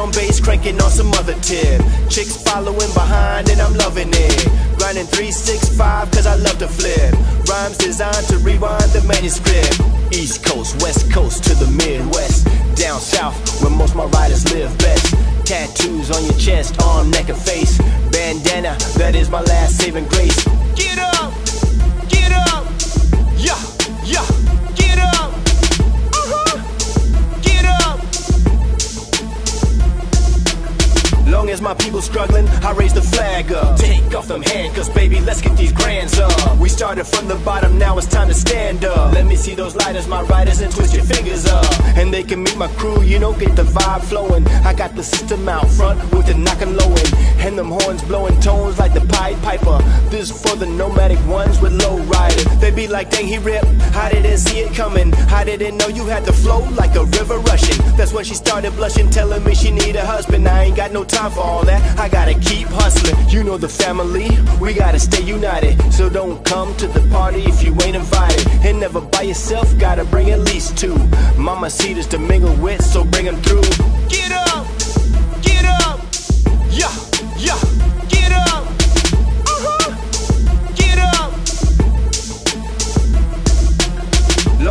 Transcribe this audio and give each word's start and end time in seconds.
on 0.00 0.10
bass, 0.12 0.40
cranking 0.40 0.80
on 0.80 0.90
some 0.90 1.12
other 1.12 1.34
tip. 1.40 1.80
Chicks 2.08 2.42
following 2.42 2.92
behind, 2.94 3.50
and 3.50 3.60
I'm 3.60 3.74
loving 3.74 4.08
it. 4.08 4.44
Grinding 4.78 5.06
365, 5.06 6.10
cause 6.10 6.26
I 6.26 6.36
love 6.36 6.58
to 6.58 6.68
flip. 6.68 7.12
Rhymes 7.46 7.76
designed 7.76 8.26
to 8.28 8.38
rewind 8.38 8.90
the 8.96 9.02
manuscript. 9.06 9.76
East 10.12 10.44
Coast, 10.44 10.80
West 10.82 11.12
Coast 11.12 11.44
to 11.44 11.54
the 11.54 11.70
Midwest. 11.70 12.46
Down 12.76 12.98
south, 13.00 13.36
where 13.62 13.70
most 13.70 13.94
my 13.94 14.06
riders 14.06 14.50
live 14.52 14.76
best. 14.78 15.14
Tattoos 15.44 16.10
on 16.10 16.24
your 16.24 16.38
chest, 16.38 16.80
arm, 16.82 17.10
neck, 17.10 17.28
and 17.28 17.38
face. 17.38 17.78
Bandana, 18.10 18.76
that 18.96 19.14
is 19.14 19.28
my 19.28 19.42
last 19.42 19.78
saving 19.78 20.06
grace. 20.06 20.46
Long 31.30 31.48
as 31.48 31.62
my 31.62 31.74
people 31.74 32.02
struggling, 32.02 32.48
I 32.48 32.72
raise 32.72 32.92
the 32.92 33.02
flag 33.02 33.52
up. 33.52 33.78
Take 33.78 34.14
off 34.16 34.26
them 34.26 34.42
handcuffs, 34.42 34.88
baby, 34.88 35.20
let's 35.20 35.40
get 35.40 35.56
these 35.56 35.72
grands 35.72 36.18
up. 36.18 36.58
We 36.58 36.68
started 36.68 37.04
from 37.04 37.28
the 37.28 37.36
bottom, 37.36 37.78
now 37.78 37.96
it's 37.98 38.08
time 38.08 38.26
to 38.28 38.34
stand 38.34 38.84
up. 38.84 39.14
Let 39.14 39.26
me 39.26 39.36
see 39.36 39.54
those 39.54 39.76
lighters, 39.76 40.08
my 40.08 40.22
riders, 40.22 40.60
and 40.60 40.72
twist 40.72 40.92
your 40.92 41.04
fingers 41.04 41.46
up. 41.46 41.64
And 41.96 42.12
they 42.12 42.24
can 42.24 42.42
meet 42.42 42.56
my 42.56 42.66
crew, 42.74 43.02
you 43.02 43.20
know, 43.20 43.32
get 43.32 43.54
the 43.54 43.62
vibe 43.62 44.02
flowing. 44.02 44.46
I 44.66 44.74
got 44.74 44.96
the 44.96 45.04
system 45.04 45.48
out 45.48 45.70
front 45.70 46.00
with 46.12 46.26
the 46.26 46.34
knocking 46.34 46.76
low 46.76 46.88
end. 46.88 47.14
And 47.38 47.56
them 47.56 47.70
horns 47.70 48.02
blowing 48.02 48.38
tones 48.40 48.78
like 48.78 48.92
the 48.92 49.00
Pied 49.00 49.40
Piper. 49.42 49.78
This 50.10 50.30
for 50.30 50.56
the 50.56 50.66
nomadic 50.66 51.24
ones 51.26 51.60
with 51.60 51.72
low 51.72 51.98
riders. 51.98 52.44
They 52.60 52.72
be 52.72 52.88
like, 52.88 53.10
dang, 53.10 53.26
he 53.26 53.38
ripped. 53.38 53.66
I 53.94 54.10
didn't 54.10 54.38
see 54.38 54.60
it 54.60 54.74
coming. 54.74 55.14
I 55.14 55.44
didn't 55.44 55.76
know 55.76 55.88
you 55.88 56.06
had 56.06 56.24
the 56.24 56.32
flow 56.32 56.60
like 56.70 56.96
a 56.96 57.04
river 57.04 57.38
rushing. 57.38 57.79
When 58.20 58.26
she 58.26 58.34
started 58.34 58.76
blushing, 58.76 59.08
telling 59.08 59.42
me 59.44 59.54
she 59.54 59.70
need 59.70 59.96
a 59.96 60.04
husband. 60.04 60.46
I 60.46 60.64
ain't 60.64 60.76
got 60.76 60.92
no 60.92 61.04
time 61.04 61.30
for 61.30 61.40
all 61.40 61.64
that. 61.64 61.98
I 61.98 62.06
gotta 62.10 62.34
keep 62.34 62.68
hustling. 62.68 63.16
You 63.30 63.42
know 63.42 63.56
the 63.56 63.66
family, 63.66 64.28
we 64.60 64.74
gotta 64.74 64.98
stay 64.98 65.22
united. 65.22 65.80
So 65.90 66.10
don't 66.10 66.44
come 66.44 66.76
to 66.76 66.86
the 66.86 67.00
party 67.08 67.44
if 67.44 67.62
you 67.62 67.72
ain't 67.80 67.96
invited. 67.96 68.46
And 68.62 68.78
never 68.78 69.00
by 69.00 69.22
yourself, 69.22 69.74
gotta 69.78 70.04
bring 70.04 70.28
at 70.32 70.40
least 70.40 70.76
two. 70.76 70.98
Mama 71.38 71.70
see 71.70 71.94
Cedar's 71.94 72.06
to 72.08 72.18
mingle 72.18 72.54
with, 72.56 72.84
so 72.84 73.04
bring 73.04 73.24
them 73.24 73.40
through. 73.40 73.89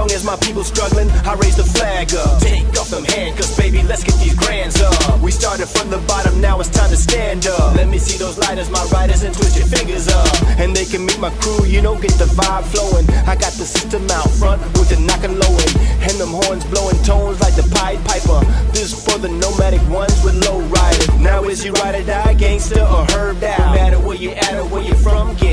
Long 0.10 0.16
as 0.16 0.26
my 0.26 0.38
people 0.38 0.64
struggling, 0.64 1.08
I 1.22 1.36
raise 1.36 1.56
the 1.56 1.64
flag 1.64 2.16
up. 2.16 2.42
Take 2.42 2.66
off 2.82 2.90
them 2.90 3.04
handcuffs, 3.04 3.56
baby, 3.56 3.84
let's 3.84 4.04
get 4.04 4.18
these 4.18 4.34
grands 4.34 4.82
up. 4.82 5.22
We 5.22 5.30
started 5.30 5.68
from 5.68 5.92
the 5.92 6.00
bottom, 6.10 6.42
now 6.42 6.60
it's 6.60 6.70
time 6.70 6.90
to 6.90 6.98
stand 6.98 7.46
up. 7.46 7.76
Let 7.76 7.90
me 7.90 8.00
see 8.00 8.18
those 8.18 8.36
lighters, 8.40 8.72
my 8.72 8.84
riders, 8.92 9.22
and 9.22 9.36
twist 9.36 9.56
your 9.56 9.68
fingers 9.68 10.08
up. 10.08 10.34
And 10.58 10.76
they 10.76 10.86
can 10.86 11.06
meet 11.06 11.20
my 11.20 11.30
crew, 11.42 11.64
you 11.64 11.84
know, 11.84 11.94
get 11.94 12.18
the 12.18 12.26
vibe 12.26 12.66
flowing. 12.74 13.06
I 13.30 13.36
got 13.36 13.54
the 13.54 13.70
system 13.70 14.10
out 14.10 14.28
front 14.32 14.60
with 14.80 14.90
the 14.90 14.98
knocking 14.98 15.38
low 15.38 15.54
end. 15.54 15.78
And 16.02 16.18
them 16.18 16.34
horns 16.42 16.66
blowing 16.66 16.98
tones 17.04 17.40
like 17.42 17.54
the 17.54 17.70
Pied 17.70 18.02
Piper. 18.10 18.42
This 18.74 18.90
for 18.98 19.20
the 19.20 19.30
nomadic 19.30 19.86
ones 19.94 20.18
with 20.24 20.42
low 20.42 20.58
riders. 20.74 21.20
Now 21.20 21.44
is 21.44 21.64
you 21.64 21.72
ride 21.74 21.94
or 21.94 22.04
die, 22.04 22.34
gangster 22.34 22.82
or 22.82 23.06
herb 23.14 23.42
down? 23.42 23.62
No 23.62 23.74
matter 23.78 24.00
where 24.00 24.18
you 24.18 24.32
at 24.32 24.58
or 24.58 24.66
where 24.74 24.82
you 24.82 24.96
from, 24.96 25.36
get 25.36 25.49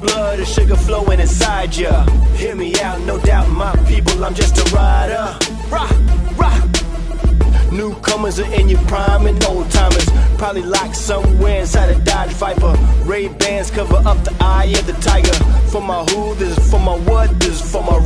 blood 0.00 0.40
or 0.40 0.44
sugar 0.44 0.76
flowing 0.76 1.20
inside 1.20 1.76
ya. 1.76 2.06
Hear 2.36 2.54
me 2.54 2.74
out, 2.80 3.00
no 3.02 3.18
doubt, 3.18 3.48
my 3.48 3.74
people, 3.86 4.24
I'm 4.24 4.34
just 4.34 4.56
a 4.58 4.74
rider. 4.74 5.36
Rah, 5.68 5.90
rah. 6.36 6.58
Newcomers 7.72 8.40
are 8.40 8.52
in 8.54 8.68
your 8.68 8.80
prime 8.82 9.26
and 9.26 9.44
old 9.44 9.70
timers 9.70 10.08
probably 10.38 10.62
locked 10.62 10.96
somewhere 10.96 11.60
inside 11.60 11.90
a 11.90 11.98
Dodge 12.04 12.30
Viper. 12.30 12.74
Ray 13.04 13.28
Bans 13.28 13.70
cover 13.70 13.96
up 13.96 14.22
the 14.24 14.34
eye 14.40 14.72
of 14.78 14.86
the 14.86 14.94
tiger. 14.94 15.34
For 15.70 15.82
my 15.82 16.04
who, 16.04 16.34
this 16.36 16.56
is 16.56 16.70
for 16.70 16.80
my 16.80 16.96
what, 16.96 17.38
this 17.40 17.60
is 17.60 17.72
for 17.72 17.82
my 17.82 17.98